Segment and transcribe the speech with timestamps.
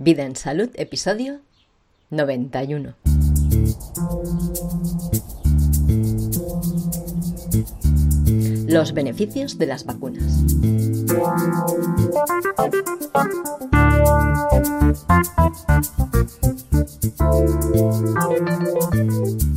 [0.00, 1.40] Vida en Salud, episodio
[2.10, 2.94] 91.
[8.68, 10.22] Los beneficios de las vacunas.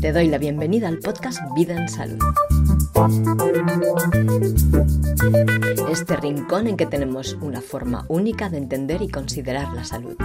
[0.01, 2.19] Te doy la bienvenida al podcast Vida en Salud.
[5.89, 10.15] Este rincón en que tenemos una forma única de entender y considerar la salud.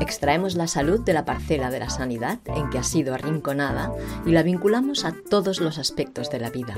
[0.00, 3.92] Extraemos la salud de la parcela de la sanidad en que ha sido arrinconada
[4.26, 6.74] y la vinculamos a todos los aspectos de la vida.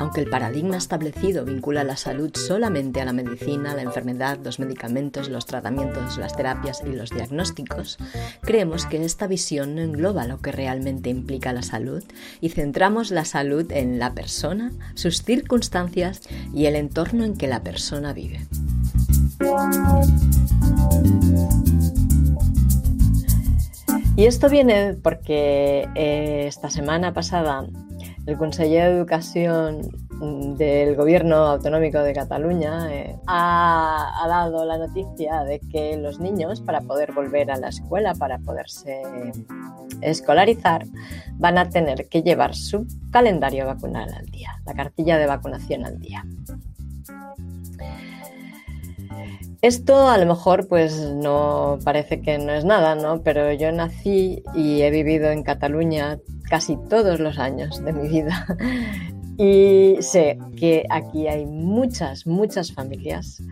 [0.00, 5.28] Aunque el paradigma establecido vincula la salud solamente a la medicina, la enfermedad, los medicamentos,
[5.28, 7.98] los tratamientos, las terapias y los diagnósticos,
[8.40, 12.02] creemos que esta visión no engloba lo que realmente implica la salud
[12.40, 16.22] y centramos la salud en la persona, sus circunstancias
[16.54, 18.40] y el entorno en que la persona vive.
[24.16, 27.66] Y esto viene porque eh, esta semana pasada
[28.30, 35.58] el Conseller de Educación del Gobierno Autonómico de Cataluña eh, ha, dado la noticia de
[35.58, 39.02] que los niños, para poder volver a la escuela, para poderse
[40.00, 40.86] escolarizar,
[41.34, 45.98] van a tener que llevar su calendario vacunal al día, la cartilla de vacunación al
[45.98, 46.24] día.
[49.60, 53.22] Esto a lo mejor pues no parece que no es nada, ¿no?
[53.22, 56.18] Pero yo nací y he vivido en Cataluña
[56.50, 58.46] casi todos los años de mi vida
[59.38, 63.42] y sé que aquí hay muchas, muchas familias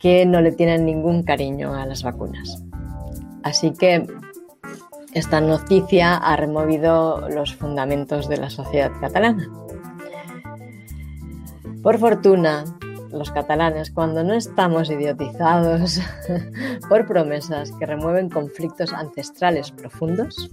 [0.00, 2.64] que no le tienen ningún cariño a las vacunas.
[3.44, 4.08] Así que
[5.14, 9.48] esta noticia ha removido los fundamentos de la sociedad catalana.
[11.80, 12.64] Por fortuna,
[13.12, 16.00] los catalanes, cuando no estamos idiotizados
[16.88, 20.50] por promesas que remueven conflictos ancestrales profundos,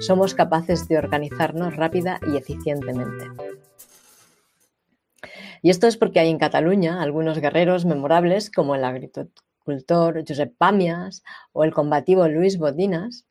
[0.00, 3.30] somos capaces de organizarnos rápida y eficientemente.
[5.62, 11.24] Y esto es porque hay en Cataluña algunos guerreros memorables como el agricultor Josep Pamias
[11.52, 13.26] o el combativo Luis Bodinas,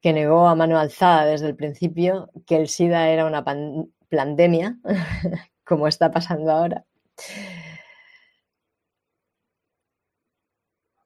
[0.00, 4.78] que negó a mano alzada desde el principio que el SIDA era una pandemia,
[5.64, 6.84] como está pasando ahora.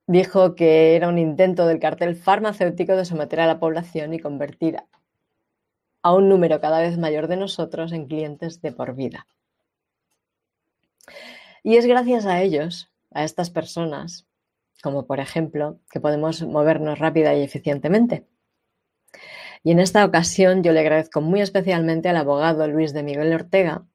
[0.06, 4.76] Dijo que era un intento del cartel farmacéutico de someter a la población y convertir
[6.03, 9.26] a un número cada vez mayor de nosotros en clientes de por vida.
[11.62, 14.26] Y es gracias a ellos, a estas personas,
[14.82, 18.26] como por ejemplo, que podemos movernos rápida y eficientemente.
[19.62, 23.87] Y en esta ocasión yo le agradezco muy especialmente al abogado Luis de Miguel Ortega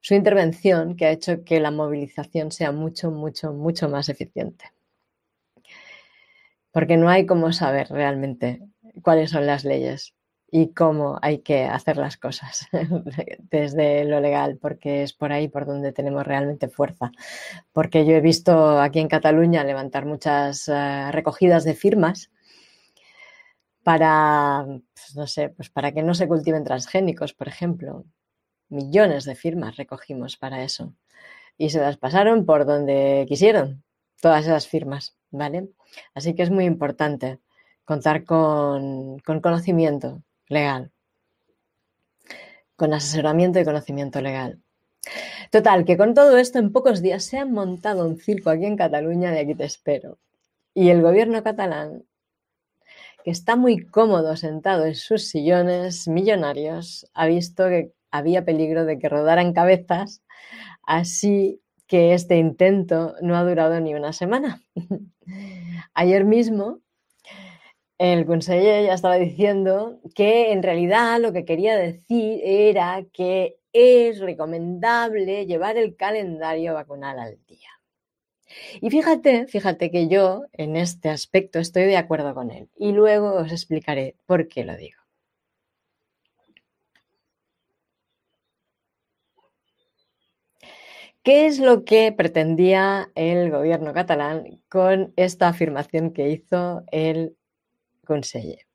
[0.00, 4.72] su intervención que ha hecho que la movilización sea mucho, mucho, mucho más eficiente.
[6.72, 8.62] Porque no hay cómo saber realmente
[9.02, 10.14] cuáles son las leyes
[10.54, 12.68] y cómo hay que hacer las cosas
[13.50, 17.10] desde lo legal, porque es por ahí por donde tenemos realmente fuerza.
[17.72, 22.30] Porque yo he visto aquí en Cataluña levantar muchas eh, recogidas de firmas
[23.82, 28.04] para, pues, no sé, pues para que no se cultiven transgénicos, por ejemplo.
[28.68, 30.94] Millones de firmas recogimos para eso.
[31.56, 33.84] Y se las pasaron por donde quisieron,
[34.20, 35.70] todas esas firmas, ¿vale?
[36.14, 37.38] Así que es muy importante
[37.84, 40.92] contar con, con conocimiento legal,
[42.76, 44.60] con asesoramiento y conocimiento legal.
[45.50, 48.76] Total, que con todo esto en pocos días se ha montado un circo aquí en
[48.76, 50.18] Cataluña de aquí te espero.
[50.74, 52.04] Y el gobierno catalán,
[53.24, 58.98] que está muy cómodo sentado en sus sillones millonarios, ha visto que había peligro de
[58.98, 60.22] que rodaran cabezas,
[60.84, 61.61] así
[61.92, 64.62] que este intento no ha durado ni una semana.
[65.92, 66.80] Ayer mismo
[67.98, 74.20] el conseller ya estaba diciendo que en realidad lo que quería decir era que es
[74.20, 77.68] recomendable llevar el calendario vacunal al día.
[78.80, 83.34] Y fíjate, fíjate que yo en este aspecto estoy de acuerdo con él y luego
[83.34, 85.01] os explicaré por qué lo digo.
[91.22, 97.36] ¿Qué es lo que pretendía el gobierno catalán con esta afirmación que hizo el
[98.04, 98.66] conseller.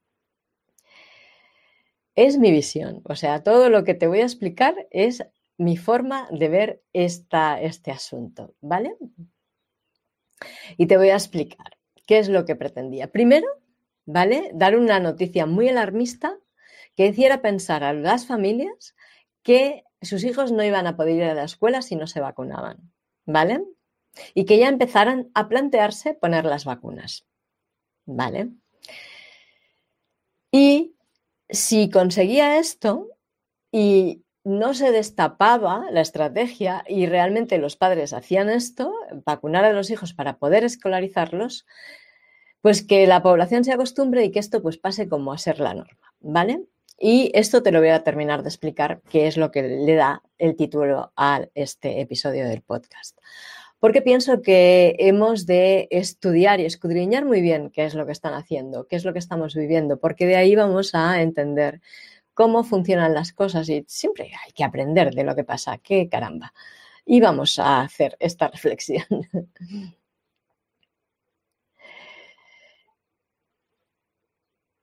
[2.15, 5.23] Es mi visión, o sea, todo lo que te voy a explicar es
[5.57, 8.95] mi forma de ver esta, este asunto, ¿vale?
[10.77, 11.77] Y te voy a explicar
[12.07, 13.11] qué es lo que pretendía.
[13.11, 13.47] Primero,
[14.05, 14.49] ¿vale?
[14.53, 16.37] Dar una noticia muy alarmista
[16.95, 18.95] que hiciera pensar a las familias
[19.43, 22.91] que sus hijos no iban a poder ir a la escuela si no se vacunaban,
[23.25, 23.63] ¿vale?
[24.33, 27.25] y que ya empezaran a plantearse poner las vacunas.
[28.05, 28.51] ¿Vale?
[30.51, 30.95] Y
[31.49, 33.09] si conseguía esto
[33.71, 38.93] y no se destapaba la estrategia y realmente los padres hacían esto,
[39.25, 41.65] vacunar a los hijos para poder escolarizarlos,
[42.61, 45.73] pues que la población se acostumbre y que esto pues pase como a ser la
[45.73, 46.63] norma, ¿vale?
[46.99, 50.23] Y esto te lo voy a terminar de explicar, qué es lo que le da
[50.37, 53.17] el título a este episodio del podcast.
[53.79, 58.33] Porque pienso que hemos de estudiar y escudriñar muy bien qué es lo que están
[58.33, 61.81] haciendo, qué es lo que estamos viviendo, porque de ahí vamos a entender
[62.33, 66.53] cómo funcionan las cosas y siempre hay que aprender de lo que pasa, qué caramba.
[67.05, 69.05] Y vamos a hacer esta reflexión.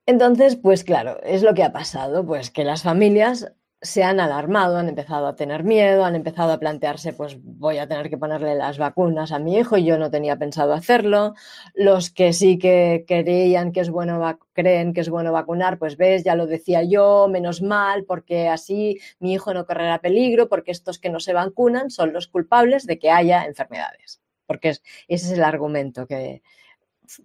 [0.06, 4.78] Entonces, pues claro, es lo que ha pasado, pues que las familias se han alarmado,
[4.78, 8.54] han empezado a tener miedo, han empezado a plantearse, pues voy a tener que ponerle
[8.54, 11.34] las vacunas a mi hijo y yo no tenía pensado hacerlo.
[11.74, 16.22] Los que sí que creían que es bueno, creen que es bueno vacunar, pues ves,
[16.24, 20.98] ya lo decía yo, menos mal, porque así mi hijo no correrá peligro, porque estos
[20.98, 24.20] que no se vacunan son los culpables de que haya enfermedades.
[24.46, 26.42] Porque ese es el argumento que,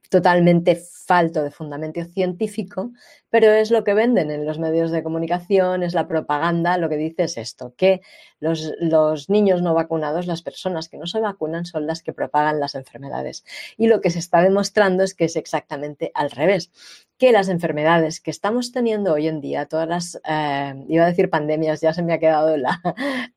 [0.09, 2.91] totalmente falto de fundamento científico,
[3.29, 6.97] pero es lo que venden en los medios de comunicación, es la propaganda, lo que
[6.97, 8.01] dice es esto, que
[8.39, 12.59] los, los, niños no vacunados, las personas que no se vacunan son las que propagan
[12.59, 13.43] las enfermedades.
[13.77, 16.71] Y lo que se está demostrando es que es exactamente al revés,
[17.17, 21.29] que las enfermedades que estamos teniendo hoy en día, todas las, eh, iba a decir
[21.29, 22.81] pandemias, ya se me ha quedado la,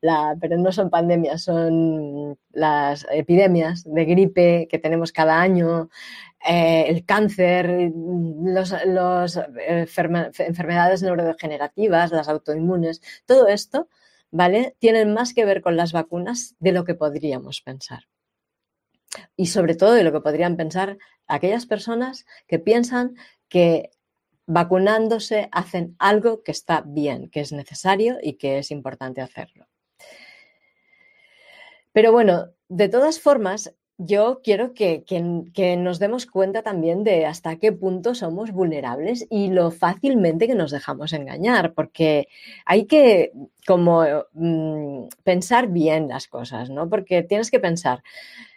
[0.01, 5.91] la, pero no son pandemias, son las epidemias de gripe que tenemos cada año,
[6.49, 7.93] eh, el cáncer,
[8.43, 9.87] las eh,
[10.39, 13.89] enfermedades neurodegenerativas, las autoinmunes, todo esto,
[14.31, 14.77] ¿vale?
[14.79, 18.09] Tienen más que ver con las vacunas de lo que podríamos pensar.
[19.37, 23.15] Y sobre todo de lo que podrían pensar aquellas personas que piensan
[23.49, 23.91] que
[24.47, 29.69] vacunándose hacen algo que está bien, que es necesario y que es importante hacerlo.
[31.93, 33.75] Pero bueno, de todas formas,
[34.05, 35.05] yo quiero que,
[35.79, 40.71] nos demos cuenta también de hasta qué punto somos vulnerables y lo fácilmente que nos
[40.71, 42.29] dejamos engañar, porque
[42.65, 43.33] hay que
[43.67, 46.89] como mm, pensar bien las cosas, ¿no?
[46.89, 48.03] Porque tienes que pensar,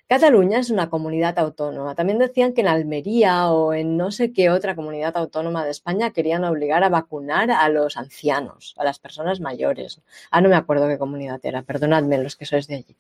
[0.08, 1.96] Cataluña es una comunidad autónoma.
[1.96, 6.12] También decían que en Almería o en no sé qué otra comunidad autónoma de España
[6.12, 10.02] querían obligar a vacunar a los ancianos, a las personas mayores.
[10.30, 12.96] Ah, no me acuerdo qué comunidad era, perdonadme los que sois de allí.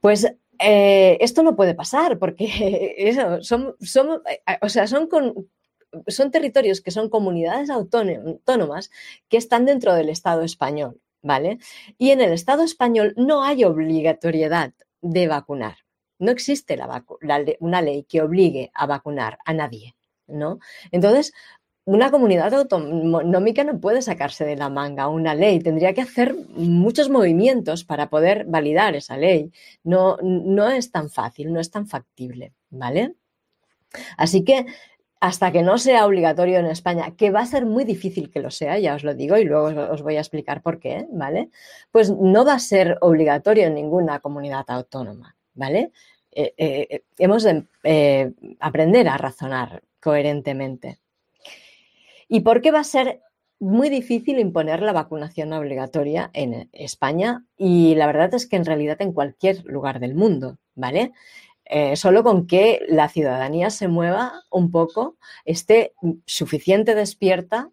[0.00, 0.26] Pues
[0.60, 5.08] eh, esto no puede pasar porque son, son, eh, o sea, son,
[6.06, 8.90] son territorios que son comunidades autónomas
[9.28, 11.58] que están dentro del Estado español, ¿vale?
[11.98, 15.78] Y en el Estado español no hay obligatoriedad de vacunar.
[16.18, 16.78] No existe
[17.60, 19.96] una ley que obligue a vacunar a nadie,
[20.26, 20.58] ¿no?
[20.92, 21.32] Entonces,
[21.84, 27.08] una comunidad autonómica no puede sacarse de la manga una ley, tendría que hacer muchos
[27.08, 29.50] movimientos para poder validar esa ley.
[29.82, 33.14] No, no es tan fácil, no es tan factible, ¿vale?
[34.16, 34.66] Así que
[35.20, 38.50] hasta que no sea obligatorio en España, que va a ser muy difícil que lo
[38.50, 41.50] sea, ya os lo digo y luego os voy a explicar por qué, ¿vale?
[41.90, 45.92] Pues no va a ser obligatorio en ninguna comunidad autónoma, ¿vale?
[46.32, 51.00] Eh, eh, hemos de eh, aprender a razonar coherentemente.
[52.32, 53.22] ¿Y por qué va a ser
[53.58, 57.44] muy difícil imponer la vacunación obligatoria en España?
[57.56, 61.10] Y la verdad es que en realidad en cualquier lugar del mundo, ¿vale?
[61.64, 65.92] Eh, solo con que la ciudadanía se mueva un poco, esté
[66.24, 67.72] suficiente despierta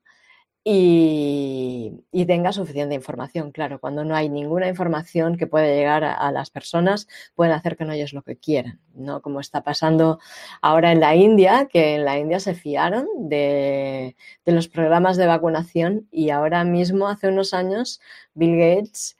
[0.69, 3.51] y, tenga suficiente información.
[3.53, 7.86] Claro, cuando no hay ninguna información que pueda llegar a, las personas, pueden hacer que
[7.86, 9.21] no ellos lo que quieran, ¿no?
[9.21, 10.19] Como está pasando
[10.62, 15.27] ahora en la India, que en la India se fiaron de, de los programas de
[15.27, 18.01] vacunación y ahora mismo, hace unos años,
[18.33, 19.15] Bill Gates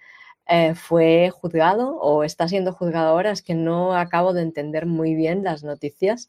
[0.50, 5.13] eh, fue juzgado o está siendo juzgado ahora, es que no acabo de entender muy
[5.16, 6.27] bien las noticias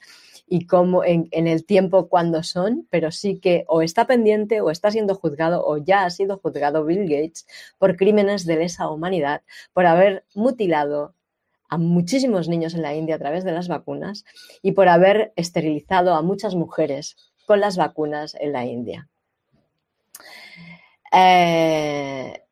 [0.48, 4.90] y cómo en, el tiempo cuando son, pero sí que o está pendiente o está
[4.90, 7.46] siendo juzgado o ya ha sido juzgado Bill Gates
[7.78, 11.14] por crímenes de lesa humanidad, por haber mutilado
[11.68, 14.24] a muchísimos niños en la India a través de las vacunas
[14.62, 19.08] y por haber esterilizado a muchas mujeres con las vacunas en la India.
[21.12, 22.42] Eh,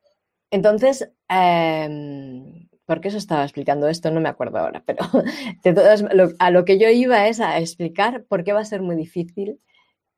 [0.51, 4.11] entonces, em, ¿por qué eso estaba explicando esto?
[4.11, 5.05] No me acuerdo ahora, pero
[6.39, 9.61] a lo que yo iba es a explicar por qué va a ser muy difícil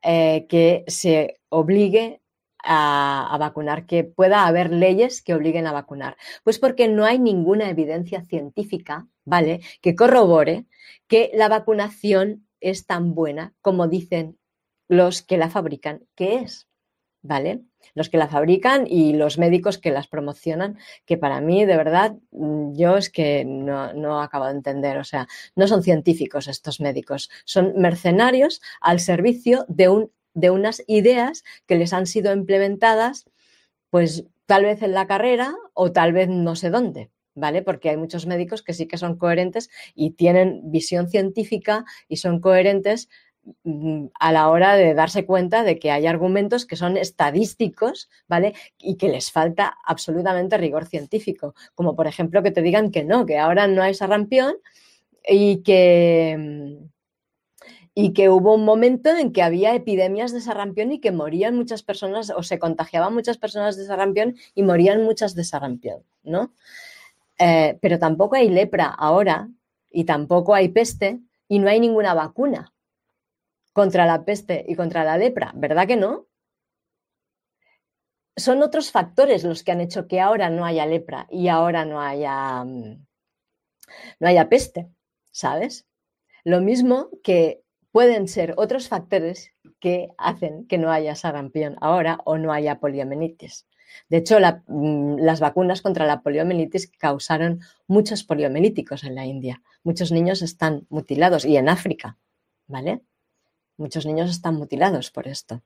[0.02, 2.20] eh, que se obligue
[2.62, 6.16] a, vacunar, que pueda haber leyes que obliguen a vacunar?
[6.44, 10.66] Pues porque no hay ninguna evidencia científica, ¿vale?, que corrobore
[11.06, 14.38] que la vacunación es tan buena como dicen
[14.88, 16.68] los que la fabrican que es,
[17.22, 17.62] ¿vale?
[17.94, 22.16] Los que la fabrican y los médicos que las promocionan, que para mí, de verdad,
[22.32, 26.80] mm, yo es que no, no acabo de entender, o sea, no son científicos estos
[26.80, 33.26] médicos, son mercenarios al servicio de un de unas ideas que les han sido implementadas,
[33.90, 37.62] pues tal vez en la carrera o tal vez no sé dónde, ¿vale?
[37.62, 42.40] Porque hay muchos médicos que sí que son coherentes y tienen visión científica y son
[42.40, 43.08] coherentes
[44.18, 48.54] a la hora de darse cuenta de que hay argumentos que son estadísticos, ¿vale?
[48.78, 53.26] Y que les falta absolutamente rigor científico, como por ejemplo que te digan que no,
[53.26, 54.56] que ahora no hay sarampión
[55.26, 56.88] y que mm,
[58.00, 61.82] y que hubo un momento en que había epidemias de sarampión y que morían muchas
[61.82, 66.52] personas o se contagiaban muchas personas de sarampión y morían muchas de sarampión, ¿no?
[67.40, 69.48] Eh, pero tampoco hay lepra ahora
[69.90, 72.72] y tampoco hay peste y no hay ninguna vacuna
[73.78, 76.26] contra la peste y contra la lepra, ¿verdad que no?
[78.36, 82.00] Son otros factores los que han hecho que ahora no haya lepra y ahora no
[82.00, 83.06] haya, mm,
[84.18, 84.90] no haya peste,
[85.30, 85.86] ¿sabes?
[86.42, 92.36] Lo mismo que pueden ser otros factores que hacen que no haya sarampión ahora o
[92.36, 93.68] no haya poliomielitis.
[94.08, 99.62] De hecho, mm, las vacunas contra la poliomielitis causaron muchos poliomielíticos en la India.
[99.84, 102.18] Muchos niños están mutilados y en África,
[102.66, 103.02] ¿vale?
[103.78, 105.62] Muchos niños están mutilados por esto.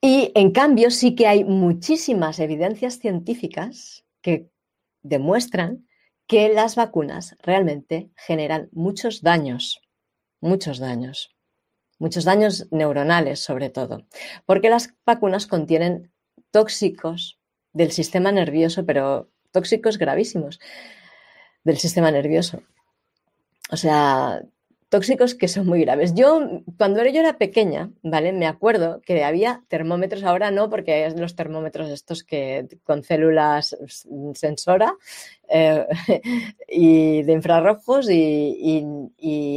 [0.00, 4.50] Y en cambio sí que hay muchísimas evidencias científicas que
[5.02, 5.86] demuestran
[6.26, 9.80] que las vacunas realmente generan muchos daños,
[10.40, 11.34] muchos daños,
[11.98, 14.06] muchos daños neuronales sobre todo,
[14.46, 16.12] porque las vacunas contienen
[16.50, 17.38] tóxicos
[17.72, 20.60] del sistema nervioso, pero tóxicos gravísimos
[21.64, 22.62] del sistema nervioso.
[23.74, 24.40] O sea,
[24.88, 26.14] tóxicos que son muy graves.
[26.14, 28.32] Yo, cuando yo era pequeña, ¿vale?
[28.32, 33.76] Me acuerdo que había termómetros, ahora no, porque hay los termómetros estos que con células
[34.34, 34.94] sensora
[35.48, 35.84] eh,
[36.68, 38.84] y de infrarrojos y,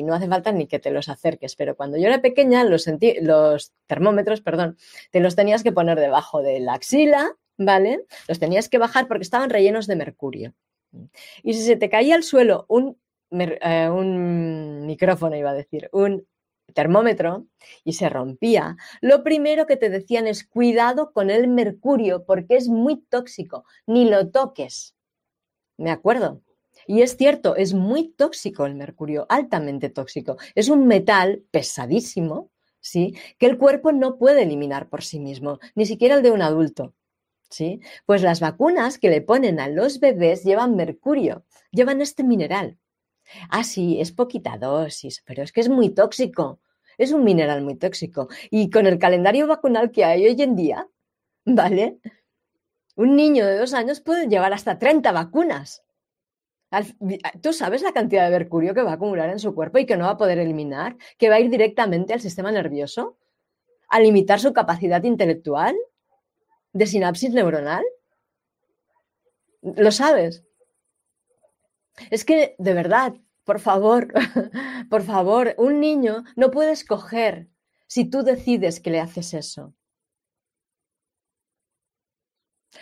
[0.04, 1.56] no hace falta ni que te los acerques.
[1.56, 2.88] Pero cuando yo era pequeña, los,
[3.22, 4.78] los termómetros, perdón,
[5.12, 8.00] te los tenías que poner debajo de la axila, ¿vale?
[8.28, 10.56] Los tenías que bajar porque estaban rellenos de mercurio.
[11.44, 12.98] Y si se te caía al suelo un
[13.32, 16.26] eh, un micrófono, iba a decir, un
[16.74, 17.48] termómetro
[17.84, 22.68] y se rompía, lo primero que te decían es cuidado con el mercurio porque es
[22.68, 24.96] muy tóxico, ni lo toques.
[25.78, 26.42] Me acuerdo.
[26.86, 30.38] Y es cierto, es muy tóxico el mercurio, altamente tóxico.
[30.56, 33.16] Es un metal pesadísimo, ¿sí?
[33.40, 36.94] Que el cuerpo no puede eliminar por sí mismo, ni siquiera el de un adulto.
[37.50, 37.80] ¿Sí?
[38.06, 42.78] Pues las vacunas que le ponen a los bebés llevan mercurio, llevan este mineral.
[43.50, 46.60] Ah, sí, es poquita dosis, pero es que es muy tóxico.
[46.98, 48.28] Es un mineral muy tóxico.
[48.50, 50.88] Y con el calendario vacunal que hay hoy en día,
[51.46, 52.00] ¿vale?
[52.96, 55.84] Un niño de dos años puede llevar hasta 30 vacunas.
[57.42, 59.96] ¿Tú sabes la cantidad de mercurio que va a acumular en su cuerpo y que
[59.96, 60.98] no va a poder eliminar?
[61.18, 63.18] ¿Que va a ir directamente al sistema nervioso?
[63.90, 65.76] ¿A limitar su capacidad intelectual?
[66.74, 67.86] ¿De sinapsis neuronal?
[69.62, 70.44] ¿Lo sabes?
[72.12, 74.14] Es que, de verdad, por favor,
[74.90, 77.50] por favor, un niño no puede escoger
[77.88, 79.74] si tú decides que le haces eso.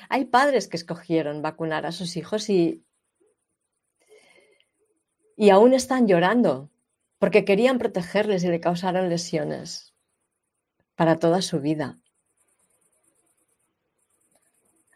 [0.09, 2.83] Hay padres que escogieron vacunar a sus hijos y,
[5.37, 6.69] y aún están llorando
[7.19, 9.93] porque querían protegerles y le causaron lesiones
[10.95, 11.99] para toda su vida.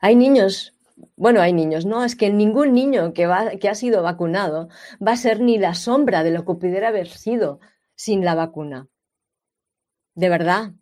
[0.01, 0.78] Hay niños
[1.15, 4.69] bueno, hay niños, no, es que ningún niño que, va, que ha sido vacunado
[5.05, 7.59] va a ser ni la sombra de lo que pudiera haber sido
[7.95, 8.87] sin la vacuna.
[10.15, 10.73] De verdad,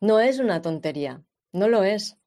[0.00, 2.18] no es una tontería, no lo es.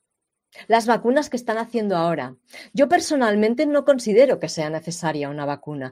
[0.68, 2.36] Las vacunas que están haciendo ahora.
[2.74, 5.92] Yo personalmente no considero que sea necesaria una vacuna.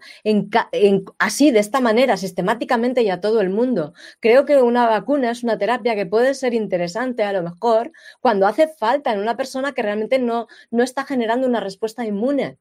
[1.20, 3.94] así, de esta manera, sistemáticamente y a todo el mundo.
[4.20, 8.48] Creo que una vacuna es una terapia que puede ser interesante a lo mejor cuando
[8.48, 12.58] hace falta en una persona que realmente no, no está generando una respuesta inmune.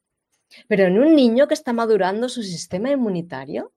[0.69, 3.73] Pero en un niño que está madurando su sistema inmunitario,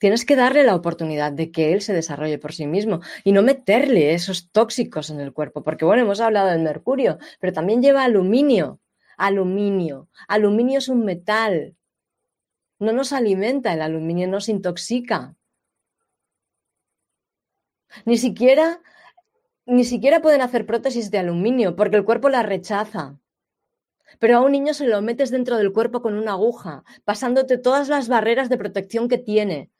[0.00, 3.42] tienes que darle la oportunidad de que él se desarrolle por sí mismo y no
[3.42, 8.02] meterle esos tóxicos en el cuerpo, porque bueno, hemos hablado del mercurio, pero también lleva
[8.02, 8.80] aluminio.
[9.18, 10.08] Aluminio.
[10.26, 11.76] Aluminio es un metal.
[12.78, 15.36] No nos alimenta el aluminio, nos intoxica.
[18.06, 18.80] Ni siquiera,
[19.66, 23.18] ni siquiera pueden hacer prótesis de aluminio porque el cuerpo la rechaza.
[24.18, 27.88] Pero a un niño se lo metes dentro del cuerpo con una aguja, pasándote todas
[27.90, 29.70] las barreras de protección que tiene.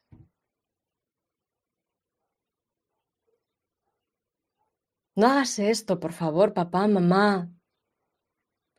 [5.21, 7.51] No hagas esto, por favor, papá, mamá.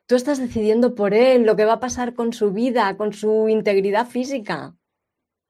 [0.08, 3.48] Tú estás decidiendo por él lo que va a pasar con su vida, con su
[3.48, 4.76] integridad física.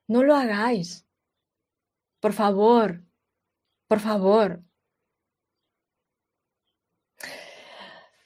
[0.06, 1.06] No lo hagáis.
[2.20, 3.06] Por favor,
[3.88, 4.62] por favor.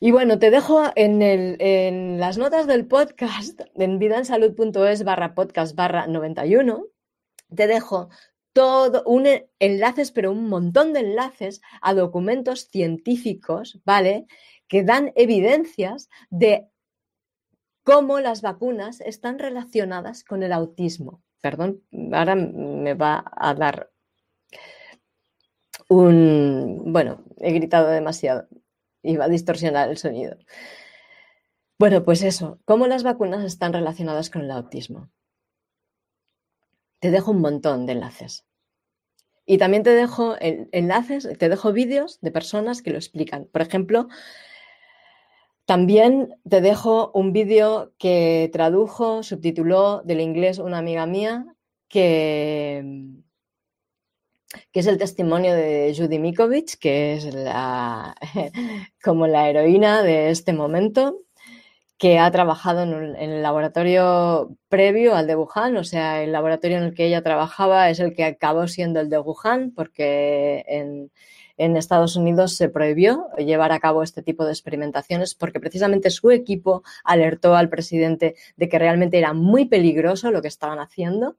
[0.01, 6.09] Y bueno, te dejo en, en las notas del podcast, en vidaensalud.es barra podcast barra
[6.09, 6.85] 91,
[7.55, 8.09] te dejo
[8.57, 9.27] todo, un
[9.59, 14.27] enlaces, pero un montón de enlaces a documentos científicos, ¿vale?
[14.67, 16.67] Que dan evidencias de
[17.83, 21.23] cómo las vacunas están relacionadas con el autismo.
[21.43, 21.83] Perdón,
[22.13, 23.91] ahora me va a dar
[25.91, 26.81] un...
[26.87, 28.49] Bueno, he gritado demasiado
[29.03, 30.39] y va a distorsionar el sonido.
[31.79, 35.11] Bueno, pues eso, cómo las vacunas están relacionadas con el autismo.
[37.07, 38.45] Te dejo un montón de enlaces.
[39.47, 43.45] Y también te dejo enlaces, te dejo vídeos de personas que lo explican.
[43.45, 44.09] Por ejemplo,
[45.67, 51.47] también te dejo un vídeo que tradujo, subtituló del inglés una amiga mía,
[51.87, 52.83] que,
[54.73, 58.17] que es el testimonio de Judy Mikovic, que es la,
[59.01, 61.21] como la heroína de este momento,
[61.99, 66.85] que ha trabajado en, el laboratorio previo al de Wuhan, o sea, el laboratorio en
[66.85, 71.11] el que ella trabajaba es el que acabó siendo el de Wuhan, porque en,
[71.77, 76.83] Estados Unidos se prohibió llevar a cabo este tipo de experimentaciones porque precisamente su equipo
[77.03, 81.37] alertó al presidente de que realmente era muy peligroso lo que estaban haciendo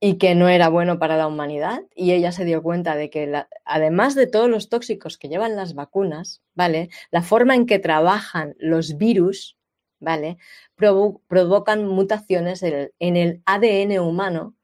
[0.00, 3.44] y que no era bueno para la humanidad y ella se dio cuenta de que
[3.64, 6.90] además de todos los tóxicos que llevan las vacunas, ¿vale?
[7.10, 9.56] La forma en que trabajan los virus,
[9.98, 10.36] ¿vale?
[10.76, 14.54] provocan mutaciones en el, ADN humano,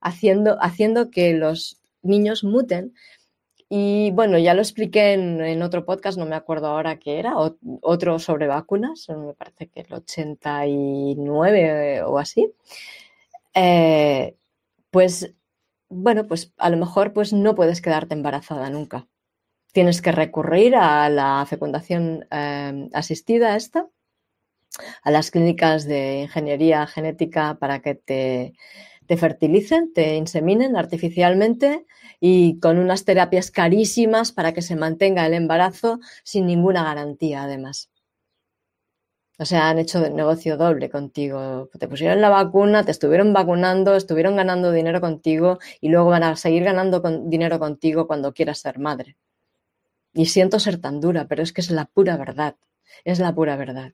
[0.00, 2.94] haciendo, haciendo que los niños muten.
[3.68, 7.34] Y bueno, ya lo expliqué en, otro podcast, no me acuerdo ahora qué era,
[7.82, 12.50] otro sobre vacunas, me parece que el 89 o así.
[13.54, 14.38] Eh,
[14.90, 15.34] pues
[15.88, 19.08] bueno, pues a lo mejor pues no puedes quedarte embarazada nunca.
[19.72, 23.88] Tienes que recurrir a la fecundación eh, asistida esta,
[25.02, 28.54] a las clínicas de ingeniería genética para que te,
[29.06, 31.86] te fertilicen, te inseminen artificialmente
[32.20, 37.90] y con unas terapias carísimas para que se mantenga el embarazo sin ninguna garantía además.
[39.40, 41.70] O sea, han hecho negocio doble contigo.
[41.78, 46.36] Te pusieron la vacuna, te estuvieron vacunando, estuvieron ganando dinero contigo y luego van a
[46.36, 49.16] seguir ganando dinero contigo cuando quieras ser madre.
[50.12, 52.56] Y siento ser tan dura, pero es que es la pura verdad.
[53.04, 53.92] Es la pura verdad.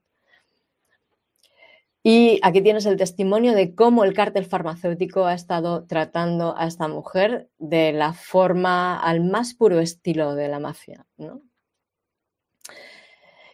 [2.02, 6.88] Y aquí tienes el testimonio de cómo el cártel farmacéutico ha estado tratando a esta
[6.88, 11.42] mujer de la forma al más puro estilo de la mafia, ¿no?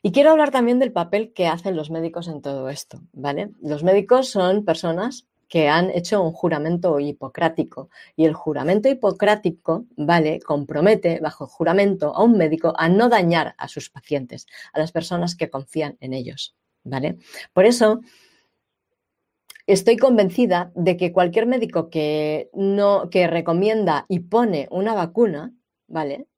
[0.02, 3.50] Y quiero hablar también del papel que hacen los médicos en todo esto, ¿vale?
[3.60, 10.40] Los médicos son personas que han hecho un juramento hipocrático y el juramento hipocrático, ¿vale?
[10.40, 15.34] Compromete bajo juramento a un médico a no dañar a sus pacientes, a las personas
[15.34, 17.18] que confían en ellos, ¿vale?
[17.52, 18.00] Por eso
[19.66, 25.52] estoy convencida de que cualquier médico que no que recomienda y pone una vacuna,
[25.88, 26.29] ¿vale?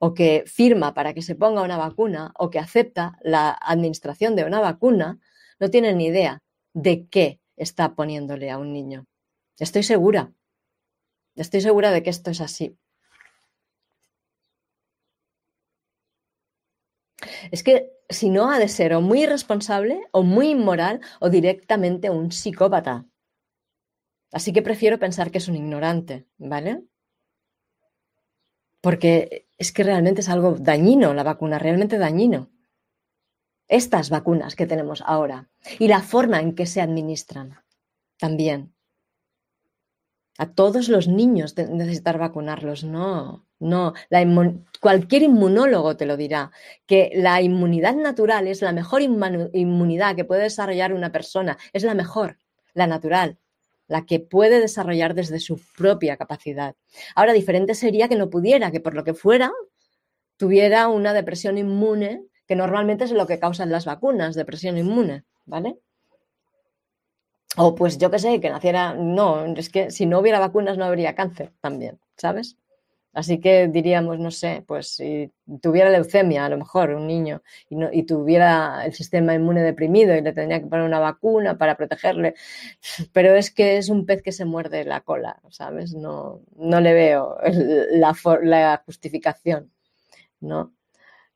[0.00, 4.44] O que firma para que se ponga una vacuna o que acepta la administración de
[4.44, 5.18] una vacuna,
[5.60, 6.42] no tiene ni idea
[6.74, 9.06] de qué está poniéndole a un niño.
[9.58, 10.32] Estoy segura.
[11.34, 12.76] Estoy segura de que esto es así.
[17.50, 22.10] Es que si no ha de ser o muy irresponsable o muy inmoral o directamente
[22.10, 23.06] un psicópata.
[24.32, 26.82] Así que prefiero pensar que es un ignorante, ¿vale?
[28.80, 32.50] Porque es que realmente es algo dañino la vacuna, realmente dañino.
[33.66, 37.62] Estas vacunas que tenemos ahora y la forma en que se administran
[38.16, 38.72] también.
[40.38, 43.92] A todos los niños necesitar vacunarlos, no, no.
[44.80, 46.52] cualquier inmunólogo te lo dirá,
[46.86, 51.94] que la inmunidad natural es la mejor inmunidad que puede desarrollar una persona, es la
[51.94, 52.38] mejor,
[52.72, 53.38] la natural
[53.88, 56.76] la que puede desarrollar desde su propia capacidad.
[57.14, 59.50] Ahora, diferente sería que no pudiera, que por lo que fuera,
[60.36, 65.78] tuviera una depresión inmune, que normalmente es lo que causan las vacunas, depresión inmune, ¿vale?
[67.56, 70.84] O pues yo qué sé, que naciera, no, es que si no hubiera vacunas no
[70.84, 72.56] habría cáncer también, ¿sabes?
[73.14, 78.02] Así que diríamos, no sé, pues si tuviera leucemia, a lo mejor un niño, y,
[78.04, 82.34] tuviera el sistema inmune deprimido y le tendría que poner una vacuna para protegerle,
[83.12, 85.94] pero es que es un pez que se muerde la cola, ¿sabes?
[85.94, 87.38] No, no le veo
[87.92, 89.72] la, justificación,
[90.40, 90.72] ¿no?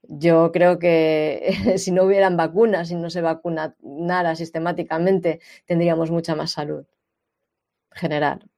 [0.02, 6.52] Yo creo que si no hubieran vacunas, si no se vacunara sistemáticamente, tendríamos mucha más
[6.52, 6.86] salud
[7.94, 8.51] general.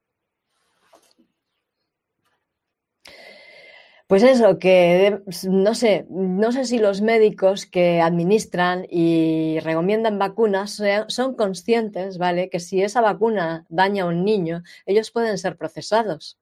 [4.11, 10.79] Pues eso, que no sé, no sé si los médicos que administran y recomiendan vacunas
[11.09, 12.51] son conscientes, ¿vale?
[12.51, 16.39] Que si esa vacuna daña a un niño, ellos pueden ser procesados.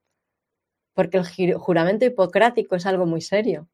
[0.96, 3.68] Porque el juramento hipocrático es algo muy serio.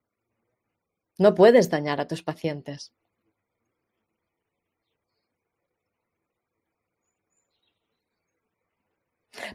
[1.18, 2.92] No puedes dañar a tus pacientes.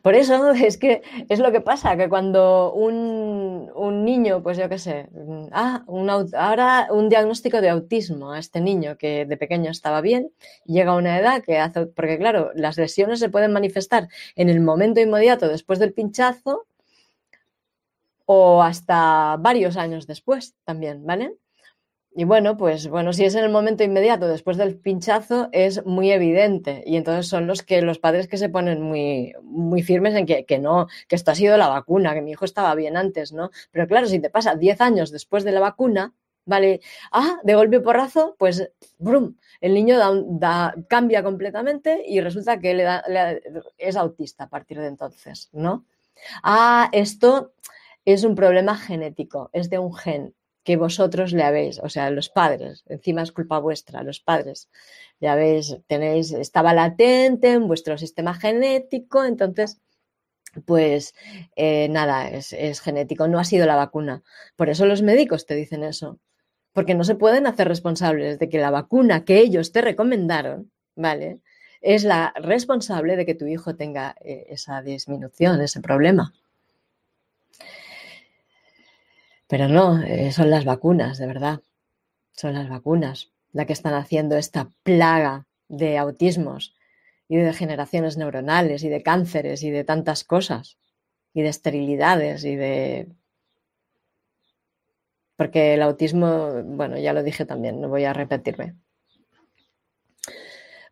[0.02, 4.80] Por eso es que es lo que pasa, que cuando un, niño, pues yo qué
[4.80, 5.10] sé,
[5.52, 10.32] ah, ahora un diagnóstico de autismo a este niño que de pequeño estaba bien,
[10.66, 14.62] llega a una edad que hace, porque claro, las lesiones se pueden manifestar en el
[14.62, 16.66] momento inmediato después del pinchazo
[18.26, 21.36] o hasta varios años después también, ¿vale?
[22.16, 26.12] Y bueno, pues bueno, si es en el momento inmediato después del pinchazo es muy
[26.12, 30.28] evidente y entonces son los que los padres que se ponen muy, muy firmes en
[30.28, 33.34] que, que no, que esto ha sido la vacuna, que mi hijo estaba bien antes,
[33.34, 33.50] ¿no?
[33.72, 36.14] Pero claro, si te pasa 10 años después de la vacuna,
[36.46, 36.82] ¿vale?
[37.12, 43.42] Ah, de golpe porrazo, pues brum, el niño da, cambia completamente y resulta que le
[43.80, 45.86] es autista a partir de entonces, ¿no?
[46.44, 47.54] Ah, esto
[48.06, 52.30] es un problema genético, es de un gen que vosotros le habéis, o sea, los
[52.30, 54.70] padres, encima es culpa vuestra, los padres,
[55.20, 59.80] ya veis, tenéis, estaba latente en vuestro sistema genético, entonces,
[60.66, 61.16] pues
[61.56, 64.24] eh, nada, es, genético, no ha sido la vacuna.
[64.56, 66.20] Por eso los médicos te dicen eso,
[66.74, 71.40] porque no se pueden hacer responsables de que la vacuna que ellos te recomendaron, ¿vale?
[71.82, 76.34] Es la responsable de que tu hijo tenga eh, esa disminución, ese problema.
[79.48, 81.62] Pero no, eh, son las vacunas, de verdad.
[82.32, 86.76] Son las vacunas las que están haciendo esta plaga de autismos
[87.28, 90.78] y de degeneraciones neuronales y de cánceres y de tantas cosas
[91.34, 93.08] y de esterilidades y de...
[95.36, 98.76] Porque el autismo, bueno, ya lo dije también, no voy a repetirme.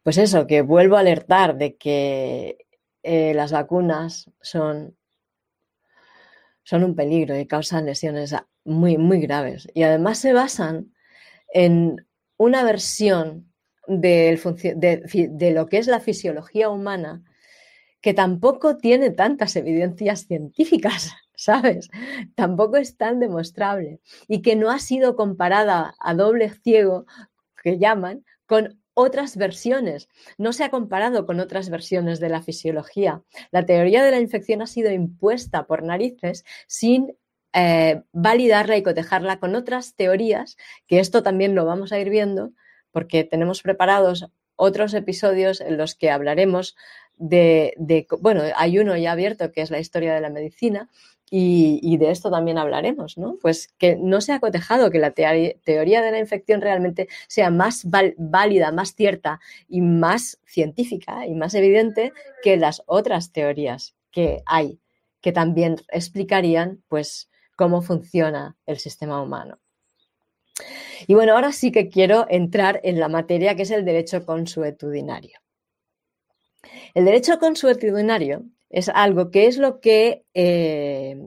[0.04, 2.66] Pues eso, que vuelvo a alertar de que
[3.04, 4.98] eh, las vacunas son,
[6.64, 9.68] son un peligro y causan lesiones muy, muy graves.
[9.74, 10.94] Y además se basan
[11.54, 13.52] en una versión
[13.88, 14.40] de,
[15.32, 17.24] de, lo que es la fisiología humana
[18.00, 21.90] que tampoco tiene tantas evidencias científicas, ¿sabes?
[22.36, 27.06] Tampoco es tan demostrable y que no ha sido comparada a doble ciego,
[27.62, 30.10] que llaman, con otras versiones.
[30.38, 33.24] No se ha comparado con otras versiones de la fisiología.
[33.52, 37.16] La teoría de la infección ha sido impuesta por narices sin
[37.54, 42.52] eh, validarla y cotejarla con otras teorías, que esto también lo vamos a ir viendo,
[42.92, 46.76] porque tenemos preparados otros episodios en los que hablaremos
[47.18, 47.76] de,
[48.20, 50.90] bueno, hay uno ya abierto que es la historia de la medicina
[51.34, 53.38] y, de esto también hablaremos, ¿no?
[53.42, 57.86] Pues que no se ha cotejado que la teoría de la infección realmente sea más
[58.18, 59.40] válida, más cierta
[59.70, 62.12] y más científica y más evidente
[62.44, 64.82] que las otras teorías que hay,
[65.22, 69.58] que también explicarían, pues, cómo funciona el sistema humano.
[71.08, 75.40] Y bueno, ahora sí que quiero entrar en la materia que es el derecho consuetudinario.
[76.94, 81.18] El derecho consuetudinario es algo que es lo que, eh,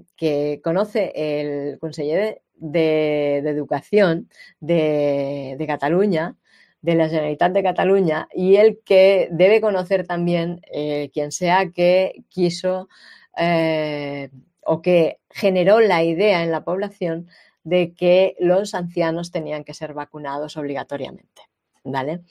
[0.62, 4.30] conoce el consejero de, Educación
[4.61, 6.37] de, Cataluña,
[6.80, 12.24] de la Generalitat de Cataluña, y el que debe conocer también eh, quien sea que
[12.30, 12.88] quiso
[13.37, 14.30] eh,
[14.62, 17.28] o que generó la idea en la población
[17.62, 21.42] de que los ancianos tenían que ser vacunados obligatoriamente.
[21.85, 22.22] ¿Vale?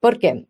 [0.00, 0.46] ¿Por qué?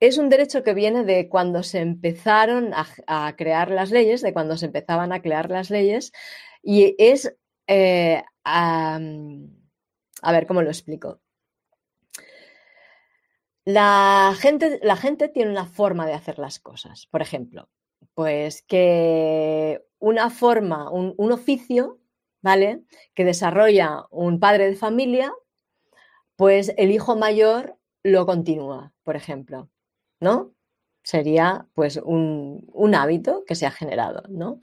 [0.00, 4.56] Es un derecho que viene de cuando se empezaron a, crear las leyes, de cuando
[4.56, 6.12] se empezaban a crear las leyes,
[6.62, 7.36] y es,
[7.66, 8.98] eh, a
[10.32, 11.20] ver, ¿cómo lo explico?
[13.64, 17.06] La gente, la gente tiene una forma de hacer las cosas.
[17.06, 17.68] Por ejemplo,
[18.14, 22.00] pues que una forma, un, oficio,
[22.42, 22.82] ¿vale?
[23.14, 25.32] Que desarrolla un padre de familia,
[26.36, 29.68] pues el hijo mayor lo continúa, por ejemplo,
[30.20, 30.54] ¿no?
[31.02, 34.60] sería pues un, hábito que se ha generado, ¿no?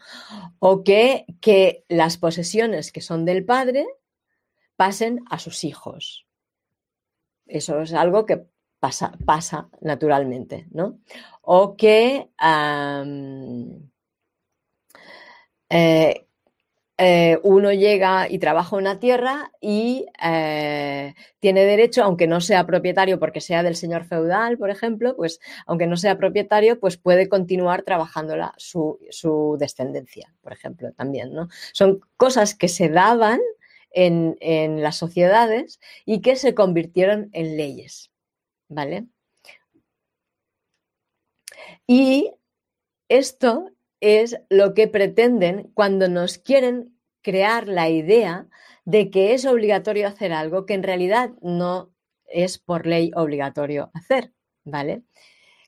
[0.59, 3.85] O que, que las posesiones que son del padre
[4.75, 6.27] pasen a sus hijos.
[7.45, 8.45] Eso es algo que
[8.79, 10.99] pasa, pasa naturalmente, ¿no?
[11.41, 12.29] O que
[15.69, 16.26] eh,
[16.99, 23.19] eh, uno llega y trabaja una tierra y eh, tiene derecho, aunque no sea propietario
[23.19, 27.83] porque sea del señor feudal, por ejemplo, pues aunque no sea propietario, pues puede continuar
[27.83, 28.97] trabajándola su,
[29.60, 31.49] descendencia, por ejemplo, también, ¿no?
[31.71, 33.41] Son cosas que se daban
[33.91, 38.12] en, en las sociedades y que se convirtieron en leyes,
[38.69, 39.05] ¿vale?
[41.86, 42.31] Y
[43.07, 48.47] esto es lo que pretenden cuando nos quieren crear la idea
[48.86, 51.91] de que es obligatorio hacer algo que en realidad no
[52.25, 54.31] es por ley obligatorio hacer,
[54.63, 55.03] ¿vale?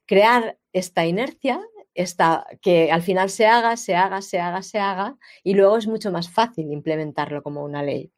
[0.05, 1.61] Crear esta inercia,
[1.93, 5.87] esta, que al final se haga, se haga, se haga, se haga, y luego es
[5.87, 8.11] mucho más fácil implementarlo como una ley,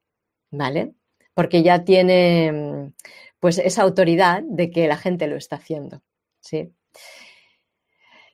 [0.52, 0.94] ¿vale?
[1.34, 2.94] Porque ya tiene
[3.40, 6.04] pues esa autoridad de que la gente lo está haciendo,
[6.42, 6.74] ¿sí?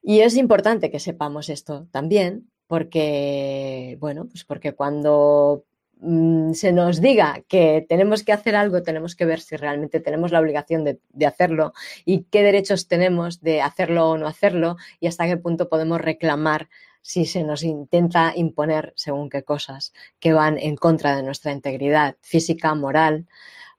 [0.09, 5.65] Y es importante que sepamos esto también, porque, bueno, pues porque cuando
[5.99, 10.31] mm, se nos diga que tenemos que hacer algo, tenemos que ver si realmente tenemos
[10.31, 11.73] la obligación de, de, hacerlo
[12.05, 16.69] y qué derechos tenemos de hacerlo o no hacerlo y hasta qué punto podemos reclamar
[17.01, 19.91] si se nos intenta imponer según qué cosas
[20.21, 23.27] que van en contra de nuestra integridad física, moral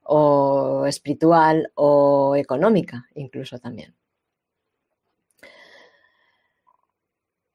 [0.03, 3.98] o espiritual o económica incluso también.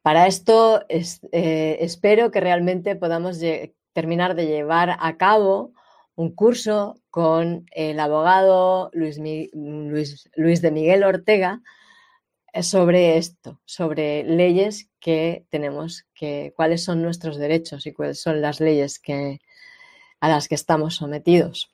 [0.04, 3.40] Para esto eh, espero que realmente podamos
[3.94, 5.72] terminar de llevar a cabo
[6.16, 9.18] un curso con el abogado Luis,
[9.54, 11.62] Luis, de Miguel Ortega
[12.52, 18.42] eh, sobre esto, sobre leyes que tenemos, que, cuáles son nuestros derechos y cuáles son
[18.42, 19.40] las leyes que,
[20.20, 21.74] a las que estamos sometidos.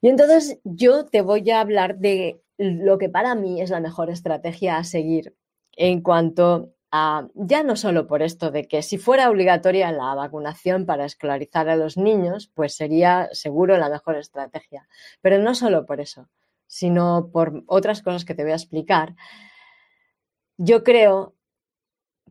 [0.00, 4.10] Y entonces yo te voy a hablar de lo que para mí es la mejor
[4.10, 5.34] estrategia a seguir
[5.80, 10.84] en cuanto a, ya no solo por esto de que si fuera obligatoria la vacunación
[10.84, 14.86] para escolarizar a los niños, pues sería seguro la mejor estrategia,
[15.22, 16.28] pero no solo por eso,
[16.66, 19.14] sino por otras cosas que te voy a explicar.
[20.58, 21.34] Yo creo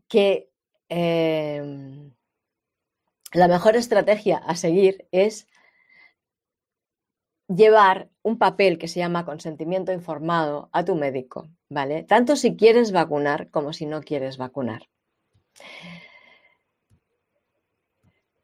[0.08, 0.52] que
[0.90, 2.14] em,
[3.34, 5.48] la mejor estrategia a seguir es
[7.50, 12.04] llevar un papel que se llama consentimiento informado a tu médico, ¿vale?
[12.04, 14.88] Tanto si quieres vacunar como si no quieres vacunar.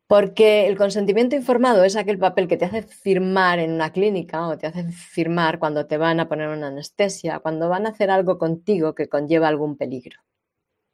[0.07, 4.57] Porque el consentimiento informado es aquel papel que te hace firmar en una clínica o
[4.57, 8.37] te hace firmar cuando te van a poner una anestesia, cuando van a hacer algo
[8.37, 10.19] contigo que conlleva algún peligro.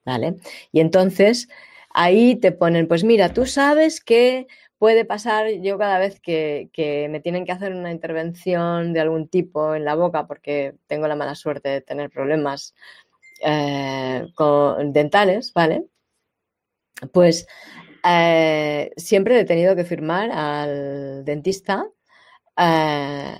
[0.05, 0.37] ¿Vale?
[0.71, 1.49] Y entonces
[1.89, 4.47] ahí te ponen, pues mira, tú sabes que
[4.81, 6.71] puede pasar yo cada vez que,
[7.11, 11.15] me tienen que hacer una intervención de algún tipo en la boca porque tengo la
[11.15, 12.73] mala suerte de tener problemas
[13.45, 14.25] eh,
[14.85, 15.85] dentales, ¿vale?
[17.13, 17.45] Pues
[18.03, 21.85] eh, siempre he tenido que firmar al dentista
[22.57, 23.39] eh,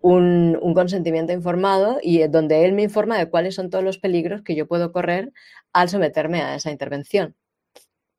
[0.00, 4.42] un, un, consentimiento informado y donde él me informa de cuáles son todos los peligros
[4.42, 5.32] que yo puedo correr
[5.72, 7.34] al someterme a esa intervención.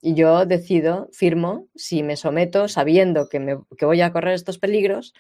[0.06, 5.14] Y yo decido, firmo, si me someto sabiendo que, me, voy a correr estos peligros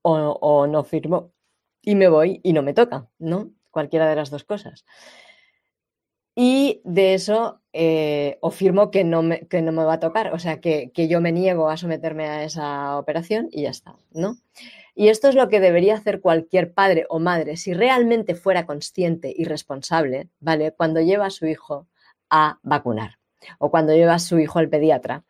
[0.00, 1.34] o, no firmo
[1.82, 3.50] y me voy y no me toca, ¿no?
[3.70, 4.86] Cualquiera de las dos cosas.
[6.34, 10.32] Y de eso, eh, o firmo que no, me, que no me va a tocar,
[10.32, 13.96] o sea, que, que, yo me niego a someterme a esa operación y ya está,
[14.12, 14.38] ¿no?
[14.94, 19.34] Y esto es lo que debería hacer cualquier padre o madre si realmente fuera consciente
[19.36, 20.72] y responsable, ¿vale?
[20.72, 21.86] Cuando lleva a su hijo
[22.30, 23.18] a vacunar
[23.58, 25.24] o cuando lleva a su hijo al pediatra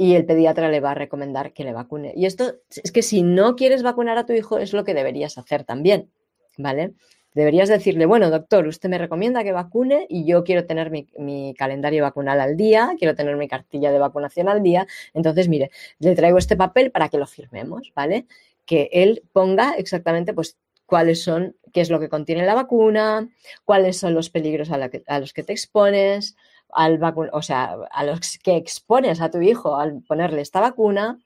[0.00, 2.14] y el pediatra le va a recomendar que le vacune.
[2.16, 5.36] Y esto es que si no quieres vacunar a tu hijo es lo que deberías
[5.36, 6.10] hacer también,
[6.56, 6.94] ¿vale?
[7.34, 12.02] Deberías decirle, bueno, doctor, usted me recomienda que vacune y yo quiero tener mi, calendario
[12.02, 14.86] vacunal al día, quiero tener mi cartilla de vacunación al día.
[15.12, 18.26] Entonces, mire, le traigo este papel para que lo firmemos, ¿vale?
[18.64, 23.28] Que él ponga exactamente, pues, cuáles son, qué es lo que contiene la vacuna,
[23.64, 26.36] cuáles son los peligros a los que te expones,
[26.72, 27.00] al
[27.32, 31.18] o sea, a los que expones a tu hijo al ponerle esta vacuna,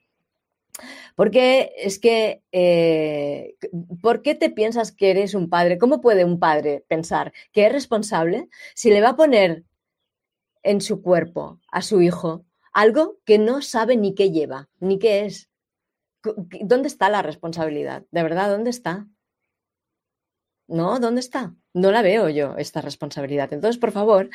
[1.15, 3.55] porque es que, eh,
[4.01, 5.77] ¿por qué te piensas que eres un padre?
[5.77, 9.63] ¿Cómo puede un padre pensar que es responsable si le va a poner
[10.63, 15.25] en su cuerpo a su hijo algo que no sabe ni qué lleva, ni qué
[15.25, 15.49] es?
[16.61, 18.03] ¿Dónde está la responsabilidad?
[18.11, 18.49] ¿De verdad?
[18.49, 19.07] ¿Dónde está?
[20.67, 20.99] ¿No?
[20.99, 21.53] ¿Dónde está?
[21.73, 23.53] No la veo yo, esta responsabilidad.
[23.53, 24.29] Entonces, por favor,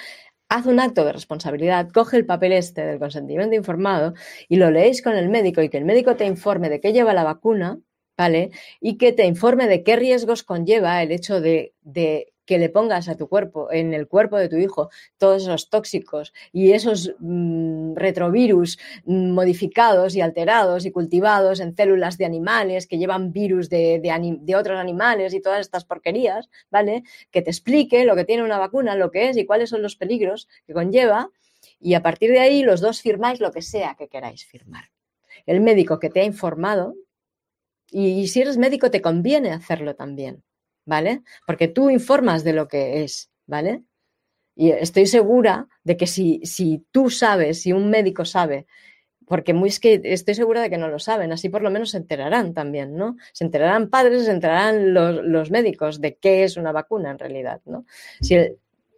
[0.51, 4.15] haz un acto de responsabilidad, coge el papel este del consentimiento informado
[4.49, 7.15] y lo leéis con el médico y que el médico te informe de qué lleva
[7.15, 7.79] la vacuna,
[8.19, 8.51] ¿vale?
[8.81, 13.09] Y que te informe de qué riesgos conlleva el hecho de, de que le pongas
[13.09, 17.95] a tu cuerpo, en el cuerpo de tu hijo, todos esos tóxicos y esos mm,
[17.95, 24.01] retrovirus mm, modificados y alterados y cultivados en células de animales que llevan virus de,
[24.01, 27.05] de, otros animales y todas estas porquerías, ¿vale?
[27.31, 29.95] Que te explique lo que tiene una vacuna, lo que es y cuáles son los
[29.95, 31.31] peligros que conlleva
[31.79, 34.91] y a partir de ahí los dos firmáis lo que sea que queráis firmar.
[35.47, 36.97] El médico que te ha informado,
[37.93, 40.43] y si eres médico te conviene hacerlo también,
[40.91, 41.23] ¿vale?
[41.47, 43.85] Porque tú informas de lo que es, ¿vale?
[44.57, 48.67] Y estoy segura de que si, si tú sabes, si un médico sabe,
[49.29, 51.99] porque es que estoy segura de que no lo saben, así por lo menos se
[51.99, 53.17] enterarán también, ¿no?
[53.33, 57.85] Se enterarán padres, se enterarán los, médicos de qué es una vacuna en realidad, ¿no?
[58.21, 58.37] Si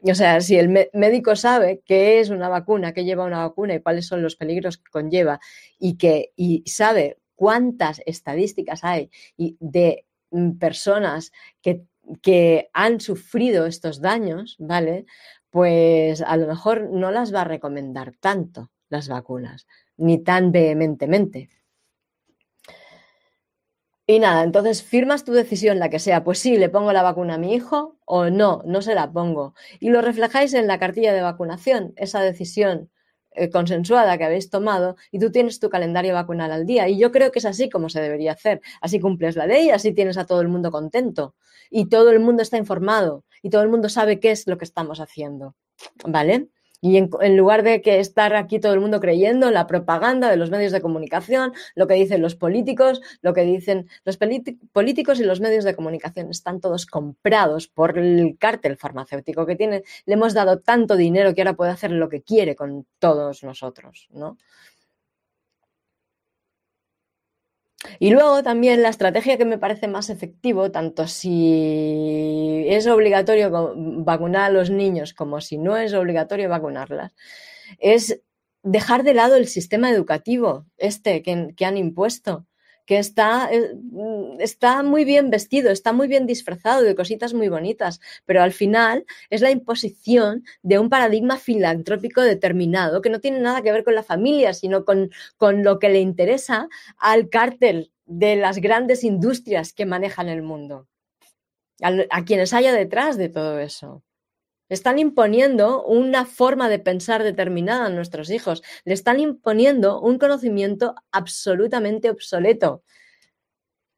[0.04, 3.80] o sea, si el médico sabe qué es una vacuna, qué lleva una vacuna y
[3.80, 5.40] cuáles son los peligros que conlleva
[5.78, 10.11] y que y sabe cuántas estadísticas hay de Mm,
[10.58, 11.84] personas que,
[12.22, 15.06] que han sufrido estos daños, ¿vale?
[15.50, 19.66] Pues a lo mejor no las va a recomendar tanto las vacunas,
[19.96, 21.50] ni tan vehementemente.
[24.06, 27.34] Y nada, entonces firmas tu decisión, la que sea, pues sí, le pongo la vacuna
[27.34, 29.54] a mi hijo o no, no se la pongo.
[29.78, 32.90] Y lo reflejáis en la cartilla de vacunación, esa decisión
[33.34, 36.88] eh, consensuada que habéis tomado y tú tienes tu calendario vacunal al día.
[36.88, 38.60] Y yo creo que es así como se debería hacer.
[38.80, 41.34] Así cumples la ley, así tienes a todo el mundo contento
[41.70, 44.64] y todo el mundo está informado y todo el mundo sabe qué es lo que
[44.64, 45.56] estamos haciendo.
[46.06, 46.48] ¿Vale?
[46.84, 50.36] Y en, lugar de que estar aquí todo el mundo creyendo en la propaganda de
[50.36, 54.18] los medios de comunicación, lo que dicen los políticos, lo que dicen los
[54.72, 59.84] políticos y los medios de comunicación, están todos comprados por el cártel farmacéutico que tiene.
[60.06, 64.08] Le hemos dado tanto dinero que ahora puede hacer lo que quiere con todos nosotros,
[64.10, 64.36] ¿no?
[67.98, 74.44] Y luego también la estrategia que me parece más efectivo, tanto si es obligatorio vacunar
[74.44, 77.14] a los niños como si no es obligatorio vacunarlas,
[77.78, 78.22] es
[78.62, 82.46] dejar de lado el sistema educativo este que han impuesto
[82.86, 87.48] que está, eh, mm, está muy bien vestido, está muy bien disfrazado de cositas muy
[87.48, 93.40] bonitas, pero al final es la imposición de un paradigma filantrópico determinado que no tiene
[93.40, 96.68] nada que ver con la familia, sino con, con lo que le interesa
[96.98, 100.88] al cártel de las grandes industrias que manejan el mundo,
[101.80, 104.02] a quienes haya detrás de todo eso.
[104.72, 108.62] Están imponiendo una forma de pensar determinada a nuestros hijos.
[108.86, 112.82] Le están imponiendo un conocimiento absolutamente obsoleto,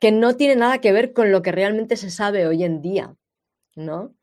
[0.00, 3.14] que no tiene nada que ver con lo que realmente se sabe hoy en día,
[3.76, 4.16] ¿no?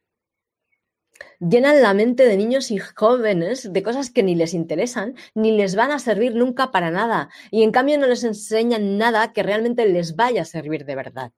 [1.39, 5.75] Llenan la mente de niños y jóvenes de cosas que ni les interesan, ni les
[5.75, 9.85] van a servir nunca para nada, y en cambio no les enseñan nada que realmente
[9.85, 11.31] les vaya a servir de verdad.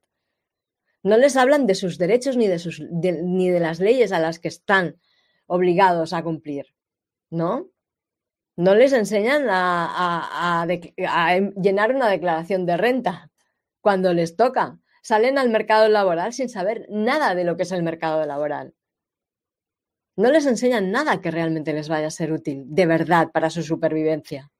[1.03, 4.39] No les hablan de sus derechos ni de, sus, ni de las leyes a las
[4.39, 4.97] que están
[5.47, 6.73] obligados a cumplir,
[7.29, 7.69] ¿no?
[8.55, 10.65] No les enseñan a,
[11.61, 13.31] llenar una declaración de renta
[13.81, 14.79] cuando les toca.
[15.01, 18.73] Salen al mercado laboral sin saber nada de lo que es el mercado laboral.
[20.15, 23.63] No les enseñan nada que realmente les vaya a ser útil, de verdad, para su
[23.63, 24.52] supervivencia.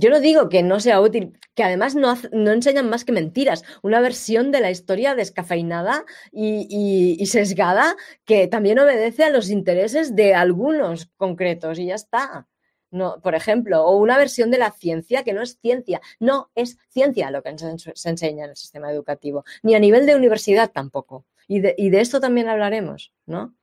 [0.00, 3.64] Yo no digo que no sea útil, que además no, no enseñan más que mentiras,
[3.82, 10.34] una versión de la historia descafeinada y, sesgada que también obedece a los intereses de
[10.34, 12.46] algunos concretos y ya está.
[12.92, 16.78] No, por ejemplo, o una versión de la ciencia que no es ciencia, no es
[16.90, 21.26] ciencia lo que se, enseña en el sistema educativo, ni a nivel de universidad tampoco.
[21.48, 23.56] Y de, y de esto también hablaremos, ¿no?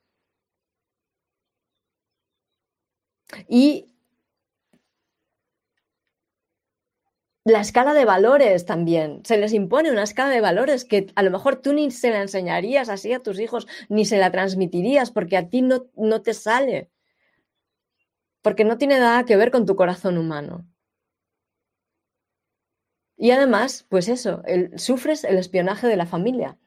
[3.48, 3.95] Y
[7.46, 9.22] la escala de valores también.
[9.24, 12.22] Se les impone una escala de valores que a lo mejor tú ni se la
[12.22, 16.34] enseñarías así a tus hijos, ni se la transmitirías, porque a ti no, no te
[16.34, 16.90] sale.
[18.42, 20.66] Porque no tiene nada que ver con tu corazón humano.
[23.18, 24.41] Y además, pues eso,
[24.76, 26.58] sufres el espionaje de la familia.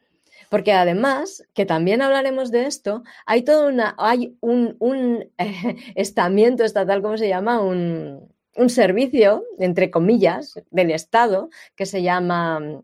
[0.49, 5.29] Porque además, que también hablaremos de esto, hay todo una, hay un, un
[5.95, 7.59] estamiento estatal, ¿cómo se llama?
[7.61, 12.83] Un, un servicio, entre comillas, del Estado que se llama mm,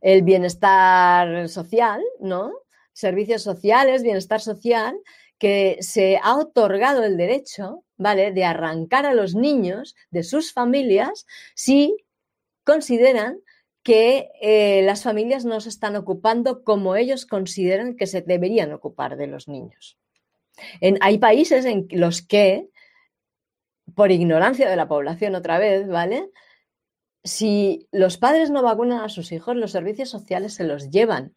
[0.00, 2.52] el bienestar social, ¿no?
[2.92, 4.96] Servicios sociales, bienestar social,
[5.38, 11.26] que se ha otorgado el derecho, ¿vale?, de arrancar a los niños de sus familias
[11.54, 11.96] si
[12.64, 13.40] consideran
[13.82, 19.16] que eh, las familias no se están ocupando como ellos consideran que se deberían ocupar
[19.16, 19.98] de los niños.
[21.00, 22.68] hay países en los que,
[23.94, 26.30] por ignorancia de la población otra vez, ¿vale?
[27.24, 31.34] Si los padres no vacunan a sus hijos, los servicios sociales se los llevan,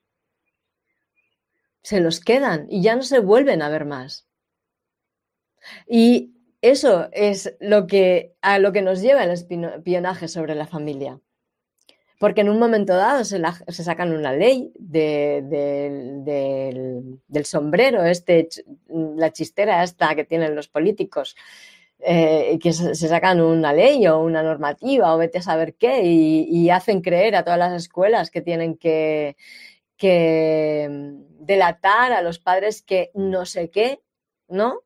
[1.83, 4.27] se los quedan y ya no se vuelven a ver más.
[5.87, 11.19] Y eso es lo que, a lo que nos lleva el espionaje sobre la familia.
[12.19, 13.39] Porque en un momento dado se,
[13.83, 15.45] sacan una ley del,
[17.43, 18.47] sombrero, este,
[18.87, 21.35] la chistera esta que tienen los políticos,
[22.07, 26.69] eh, que se, sacan una ley o una normativa o vete a saber qué y,
[26.69, 29.35] hacen creer a todas las escuelas que tienen que,
[29.97, 30.87] que
[31.39, 34.01] delatar a los padres que no sé qué,
[34.47, 34.81] ¿no?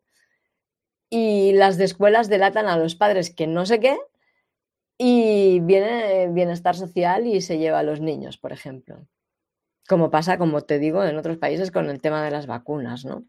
[1.10, 3.98] Y las de escuelas delatan a los padres que no sé qué
[4.98, 9.08] y viene bienestar social y se lleva a los niños, por ejemplo.
[9.90, 13.26] Como pasa, como te digo, en otros países con el tema de las vacunas, ¿no?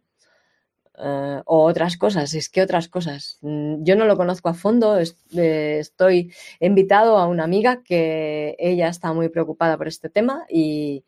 [1.03, 3.39] Eh, o otras cosas, es que otras cosas.
[3.41, 8.89] Mm, yo no lo conozco a fondo, eh, estoy invitado a una amiga que ella
[8.89, 11.05] está muy preocupada por este tema y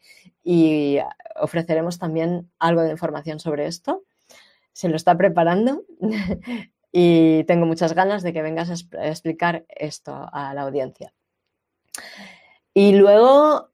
[1.37, 4.05] ofreceremos también algo de información sobre esto.
[4.73, 5.83] Se lo está preparando
[6.93, 8.75] y tengo muchas ganas de que vengas a,
[9.07, 11.13] explicar esto a la audiencia.
[12.75, 13.71] Y luego,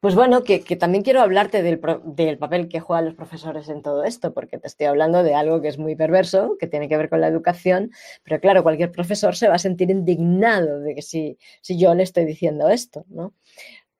[0.00, 4.04] pues bueno, que, también quiero hablarte del, del, papel que juegan los profesores en todo
[4.04, 7.10] esto, porque te estoy hablando de algo que es muy perverso, que tiene que ver
[7.10, 7.90] con la educación,
[8.22, 12.02] pero claro, cualquier profesor se va a sentir indignado de que si, si yo le
[12.02, 13.34] estoy diciendo esto, ¿no?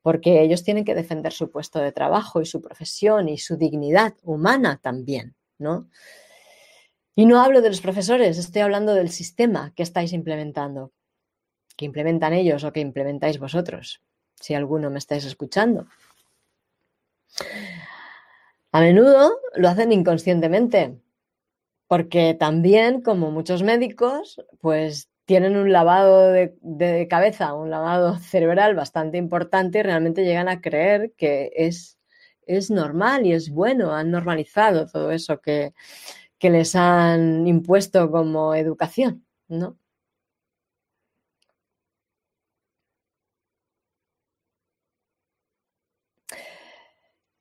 [0.01, 4.15] Porque ellos tienen que defender su puesto de trabajo y su profesión y su dignidad
[4.23, 5.35] humana también.
[5.61, 5.89] ¿no?
[7.15, 10.91] Y no hablo de los profesores, estoy hablando del sistema que estáis implementando,
[11.77, 14.01] que implementan ellos o que implementáis vosotros,
[14.41, 15.87] si alguno me estáis escuchando.
[18.73, 20.97] A menudo lo hacen inconscientemente,
[21.87, 29.17] porque también, como muchos médicos, pues tienen un lavado de, cabeza, un lavado cerebral bastante
[29.17, 31.97] importante y realmente llegan a creer que es
[32.57, 35.73] es normal y es bueno, han normalizado todo eso que,
[36.39, 39.77] les han impuesto como educación, ¿no?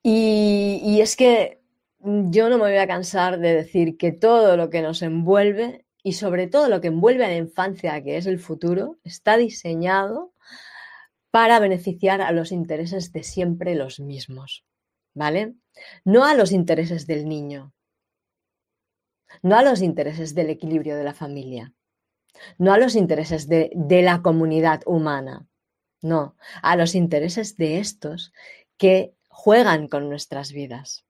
[0.03, 1.61] Y, es que
[1.99, 6.15] yo no me voy a cansar de decir que todo lo que nos envuelve y
[6.15, 10.33] sobre todo lo que envuelve a la infancia, que es el futuro, está diseñado
[11.31, 14.65] para beneficiar a los intereses de siempre los mismos.
[15.15, 15.55] ¿vale?
[16.05, 17.73] No a los intereses del niño,
[19.43, 21.75] no a los intereses del equilibrio de la familia,
[22.59, 25.47] no a los intereses de, de la comunidad humana,
[26.03, 28.33] no, a los intereses de estos
[28.77, 31.07] que juegan con nuestras vidas.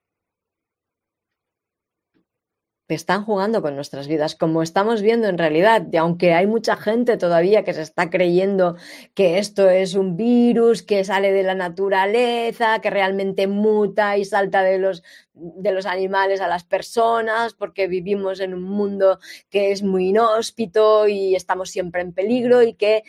[2.86, 7.16] Están jugando con nuestras vidas, como estamos viendo en realidad, y aunque hay mucha gente
[7.16, 8.76] todavía que se está creyendo
[9.14, 14.62] que esto es un virus que sale de la naturaleza, que realmente muta y salta
[14.62, 15.02] de los,
[15.34, 19.18] de los animales a las personas, porque vivimos en un mundo
[19.50, 23.02] que es muy inhóspito y estamos siempre en peligro y que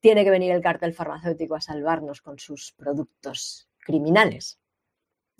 [0.00, 4.61] tiene que venir el cartel farmacéutico a salvarnos con sus productos criminales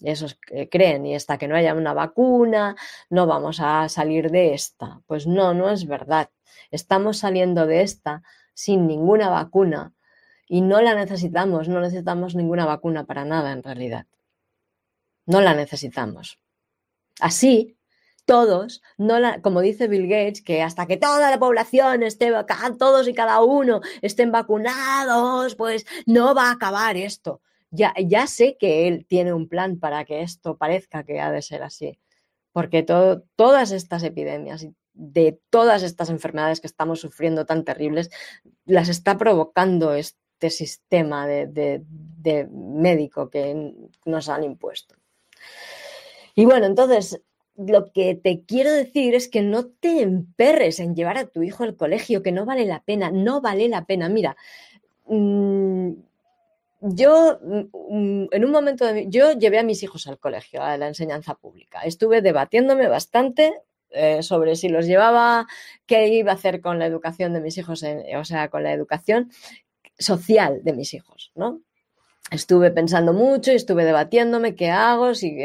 [0.05, 0.38] esos
[0.70, 2.76] creen, y hasta que no haya una vacuna,
[3.11, 5.00] no vamos a salir de esta.
[5.07, 6.30] Pues no, no es verdad.
[6.70, 8.22] Estamos saliendo de esta
[8.55, 9.94] sin ninguna vacuna
[10.46, 14.07] y no la necesitamos, no necesitamos ninguna vacuna para nada en realidad.
[15.26, 16.38] No la necesitamos.
[17.20, 17.76] Así,
[18.24, 22.32] todos, no la, como dice Bill Gates, que hasta que toda la población esté,
[22.78, 27.40] todos y cada uno estén vacunados, pues no va a acabar esto
[27.73, 31.62] ya, sé que él tiene un plan para que esto parezca que ha de ser
[31.62, 31.99] así,
[32.53, 38.11] porque todas estas epidemias y de todas estas enfermedades que estamos sufriendo tan terribles,
[38.66, 41.83] las está provocando este sistema de,
[42.51, 44.95] médico que nos han impuesto.
[46.35, 47.23] Y bueno, entonces,
[47.57, 51.64] lo que te quiero decir es que no te emperres en llevar a tu hijo
[51.64, 54.11] al colegio, que no vale la pena, no vale la pena.
[54.11, 54.37] Mira,
[55.07, 55.93] mm,
[56.83, 60.89] yo, mm, en un momento de yo llevé a mis hijos al colegio, a la
[60.89, 61.80] enseñanza pública.
[61.83, 63.53] Estuve debatiéndome bastante
[63.91, 65.47] eh, sobre si los llevaba,
[65.87, 67.85] qué iba a hacer con la educación de mis hijos,
[68.16, 69.30] o sea, con la educación
[69.99, 71.61] social de mis hijos, ¿no?
[72.31, 75.37] Estuve pensando mucho y estuve debatiéndome qué hago, si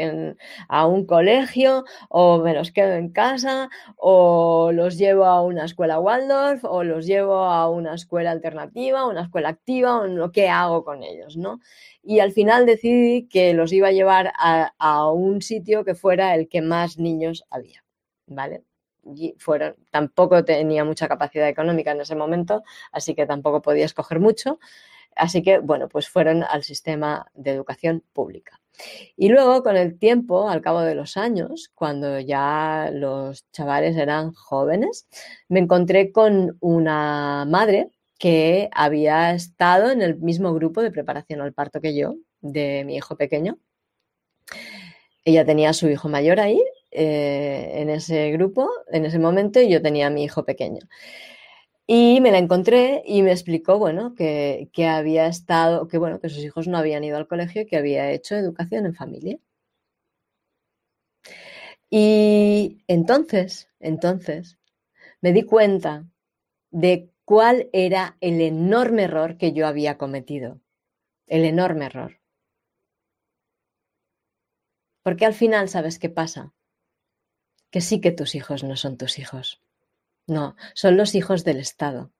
[0.68, 6.00] a un colegio o me los quedo en casa o los llevo a una escuela
[6.00, 11.02] Waldorf o los llevo a una escuela alternativa, una escuela activa o que hago con
[11.02, 11.60] ellos, ¿no?
[12.02, 16.34] Y al final decidí que los iba a llevar a, a un sitio que fuera
[16.34, 17.84] el que más niños había,
[18.26, 18.64] ¿vale?
[19.04, 22.62] Y fueron, tampoco tenía mucha capacidad económica en ese momento,
[22.92, 24.58] así que tampoco podía escoger mucho.
[25.18, 28.60] Así que, bueno, pues fueron al sistema de educación pública.
[29.16, 34.32] Y luego, con el tiempo, al cabo de los años, cuando ya los chavales eran
[34.32, 35.08] jóvenes,
[35.48, 41.52] me encontré con una madre que había estado en el mismo grupo de preparación al
[41.52, 43.58] parto que yo, de mi hijo pequeño.
[45.24, 49.68] Ella tenía a su hijo mayor ahí, eh, en ese grupo, en ese momento, y
[49.68, 50.80] yo tenía a mi hijo pequeño.
[51.90, 56.44] Y me la encontré y me explicó, bueno, que, había estado, que bueno, que sus
[56.44, 59.38] hijos no habían ido al colegio y que había hecho educación en familia.
[61.88, 64.58] Y entonces, entonces,
[65.22, 66.04] me di cuenta
[66.70, 70.60] de cuál era el enorme error que yo había cometido.
[71.26, 72.20] El enorme error.
[75.02, 76.52] Porque al final, ¿sabes qué pasa?
[77.70, 79.62] Que sí que tus hijos no son tus hijos.
[80.28, 82.12] No, son los hijos del Estado.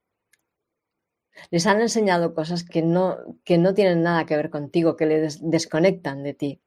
[1.51, 5.39] Les han enseñado cosas que no, que no tienen nada que ver contigo, que les
[5.41, 6.61] desconectan de ti,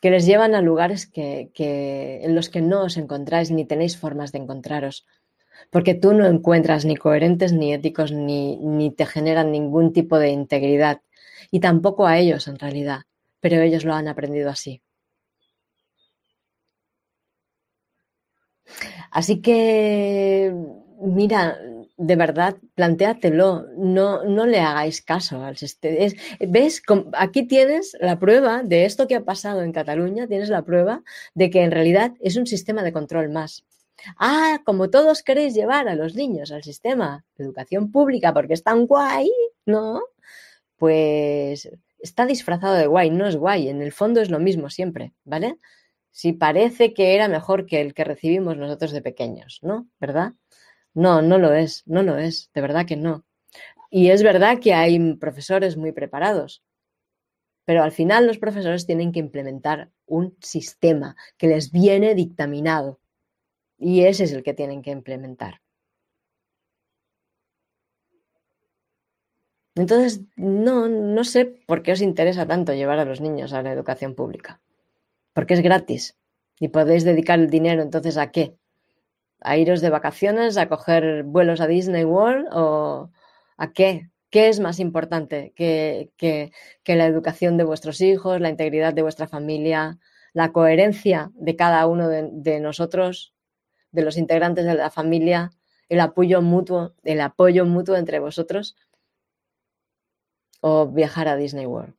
[0.00, 1.50] que les llevan a lugares que,
[2.24, 5.04] en los que no os encontráis ni tenéis formas de encontraros,
[5.70, 10.30] porque tú no encuentras ni coherentes ni éticos ni, ni te generan ningún tipo de
[10.30, 11.02] integridad,
[11.50, 13.00] y tampoco a ellos en realidad,
[13.40, 14.80] pero ellos lo han aprendido así.
[19.14, 20.52] Así que,
[21.00, 21.56] mira,
[21.96, 25.94] de verdad, plantéatelo, no, no le hagáis caso al sistema.
[26.40, 26.82] ¿Ves?
[27.12, 31.48] Aquí tienes la prueba de esto que ha pasado en Cataluña, tienes la prueba de
[31.48, 33.64] que en realidad es un sistema de control más.
[34.18, 38.64] Ah, como todos queréis llevar a los niños al sistema de educación pública porque es
[38.64, 39.30] tan guay,
[39.64, 40.02] ¿no?
[40.76, 45.12] Pues está disfrazado de guay, no es guay, en el fondo es lo mismo siempre,
[45.24, 45.56] ¿vale?
[46.14, 49.88] Si parece que era mejor que el que recibimos nosotros de pequeños, ¿no?
[49.98, 50.34] ¿Verdad?
[50.94, 53.26] No, no lo es, no lo es, de verdad que no.
[53.90, 56.62] Y es verdad que hay profesores muy preparados,
[57.64, 63.00] pero al final los profesores tienen que implementar un sistema que les viene dictaminado
[63.76, 65.62] y ese es el que tienen que implementar.
[69.74, 73.72] Entonces, no, no sé por qué os interesa tanto llevar a los niños a la
[73.72, 74.60] educación pública
[75.34, 76.16] porque es gratis
[76.58, 78.56] y podéis dedicar el dinero entonces a qué?
[79.40, 83.10] ¿A iros de vacaciones, a coger vuelos a Disney World o
[83.58, 84.10] a qué?
[84.30, 86.50] ¿Qué es más importante que, que,
[86.86, 89.98] la educación de vuestros hijos, la integridad de vuestra familia,
[90.32, 93.34] la coherencia de cada uno de, de nosotros,
[93.92, 95.50] de los integrantes de la familia,
[95.88, 98.76] el apoyo mutuo, el apoyo mutuo entre vosotros?
[100.60, 101.94] ¿O viajar a Disney World?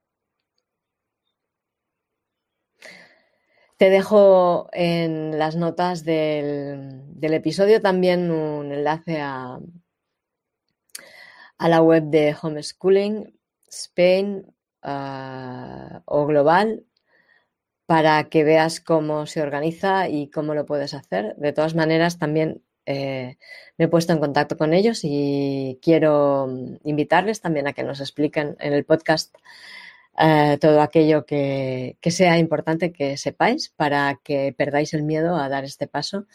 [3.78, 9.60] Te dejo en las notas del, episodio también un enlace a,
[11.60, 14.46] la web de Homeschooling Spain
[14.82, 16.86] ah, o Global
[17.86, 21.36] para que veas cómo se organiza y cómo lo puedes hacer.
[21.36, 23.38] De todas maneras, también eh,
[23.78, 26.48] me he puesto en contacto con ellos y quiero
[26.86, 29.36] invitarles también a que nos expliquen en el podcast
[30.18, 35.66] eh, todo aquello que, sea importante que sepáis para que perdáis el miedo a dar
[35.66, 36.26] este paso,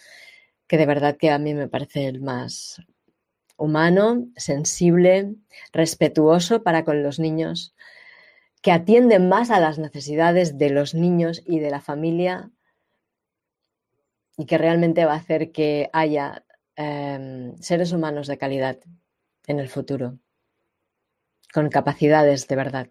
[0.66, 2.83] que de verdad que a mí me parece el más
[3.57, 5.35] humano, sensible,
[5.72, 7.74] respetuoso para con los niños,
[8.62, 12.51] que atiende más a las necesidades de los niños y de la familia
[14.37, 16.45] y que realmente va a hacer que haya
[16.76, 18.78] em, seres humanos de calidad
[19.47, 20.18] en el futuro,
[21.53, 22.89] con capacidades de verdad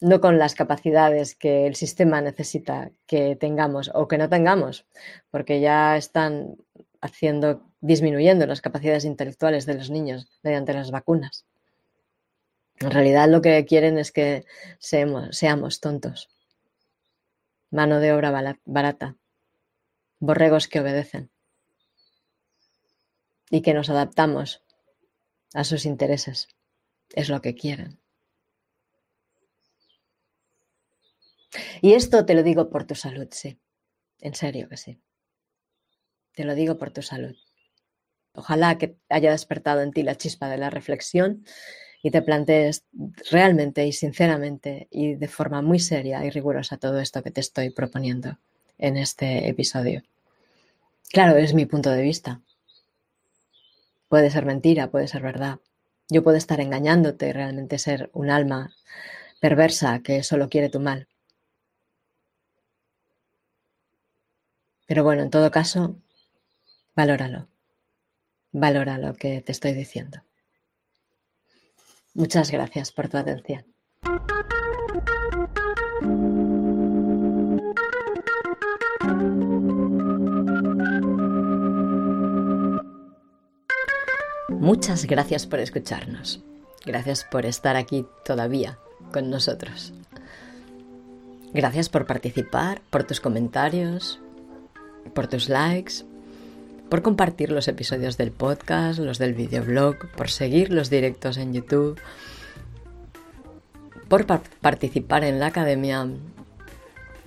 [0.00, 4.86] no con las capacidades que el sistema necesita que tengamos o que no tengamos,
[5.30, 6.56] porque ya están
[7.00, 11.46] haciendo, disminuyendo las capacidades intelectuales de los niños mediante las vacunas.
[12.80, 14.44] En realidad lo que quieren es que
[14.78, 16.28] seamos, seamos tontos,
[17.70, 19.16] mano de obra barata,
[20.20, 21.30] borregos que obedecen
[23.50, 24.62] y que nos adaptamos
[25.54, 26.48] a sus intereses.
[27.10, 27.98] Es lo que quieren.
[31.80, 33.58] Y esto te lo digo por tu salud, sí.
[34.20, 35.00] En serio que sí.
[36.34, 37.36] Te lo digo por tu salud.
[38.32, 41.44] Ojalá que haya despertado en ti la chispa de la reflexión
[42.02, 42.84] y te plantees
[43.30, 47.70] realmente y sinceramente y de forma muy seria y rigurosa todo esto que te estoy
[47.70, 48.38] proponiendo
[48.78, 50.02] en este episodio.
[51.10, 52.40] Claro, es mi punto de vista.
[54.08, 55.58] Puede ser mentira, puede ser verdad.
[56.08, 58.72] Yo puedo estar engañándote y realmente ser un alma
[59.40, 61.08] perversa que solo quiere tu mal.
[64.88, 65.96] Pero bueno, en todo caso,
[66.96, 67.46] valóralo.
[68.52, 70.22] Valora lo que te estoy diciendo.
[72.14, 73.66] Muchas gracias por tu atención.
[84.48, 86.42] Muchas gracias por escucharnos.
[86.86, 88.78] Gracias por estar aquí todavía
[89.12, 89.92] con nosotros.
[91.52, 94.20] Gracias por participar, por tus comentarios,
[95.08, 96.04] por tus likes,
[96.88, 102.00] por compartir los episodios del podcast, los del videoblog, por seguir los directos en YouTube,
[104.08, 106.08] por participar en la academia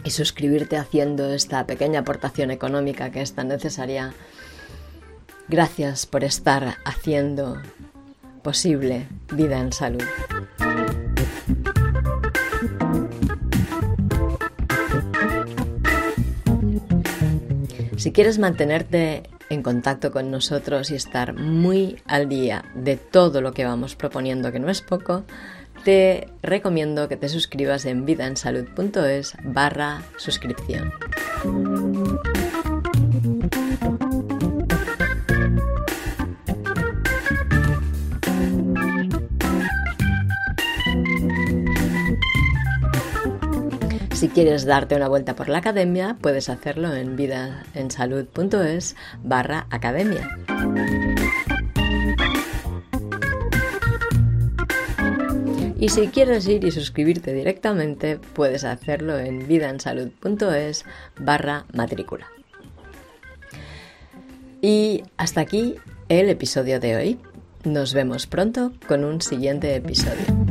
[0.04, 4.14] y suscribirte haciendo esta pequeña aportación económica que es tan necesaria.
[5.48, 7.62] Gracias por estar haciendo
[8.42, 10.04] posible vida en salud.
[18.02, 23.54] Si quieres mantenerte en contacto con nosotros y estar muy al día de todo lo
[23.54, 25.24] que vamos proponiendo, que no es poco,
[25.84, 30.91] te recomiendo que te suscribas en vidaensalud.es barra suscripción.
[44.22, 50.38] Si quieres darte una vuelta por la academia, puedes hacerlo en vidaensalud.es barra academia.
[55.80, 60.86] Y si quieres ir y suscribirte directamente, puedes hacerlo en vidaensalud.es
[61.18, 62.28] barra matrícula.
[64.62, 65.78] Y hasta aquí
[66.10, 67.20] el episodio de hoy.
[67.64, 70.51] Nos vemos pronto con un siguiente episodio.